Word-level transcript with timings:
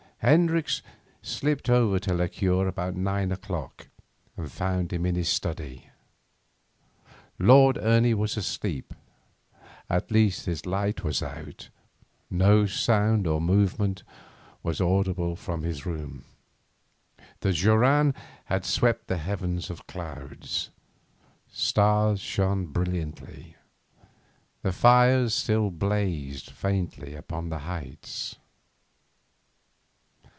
Hendricks 0.23 0.83
slipped 1.23 1.67
over 1.67 1.97
to 1.97 2.13
la 2.13 2.27
cure 2.27 2.67
about 2.67 2.93
nine 2.95 3.31
o'clock 3.31 3.87
and 4.37 4.51
found 4.51 4.93
him 4.93 5.03
in 5.03 5.15
his 5.15 5.29
study. 5.29 5.89
Lord 7.39 7.79
Ernie 7.81 8.13
was 8.13 8.37
asleep; 8.37 8.93
at 9.89 10.11
least 10.11 10.45
his 10.45 10.67
light 10.67 11.03
was 11.03 11.23
out, 11.23 11.69
no 12.29 12.67
sound 12.67 13.25
or 13.25 13.41
movement 13.41 14.03
audible 14.63 15.35
from 15.35 15.63
his 15.63 15.87
room. 15.87 16.25
The 17.39 17.51
joran 17.51 18.13
had 18.45 18.63
swept 18.63 19.07
the 19.07 19.17
heavens 19.17 19.71
of 19.71 19.87
clouds. 19.87 20.69
Stars 21.51 22.19
shone 22.19 22.67
brilliantly. 22.67 23.55
The 24.61 24.71
fires 24.71 25.33
still 25.33 25.71
blazed 25.71 26.51
faintly 26.51 27.15
upon 27.15 27.49
the 27.49 27.57
heights. 27.65 28.35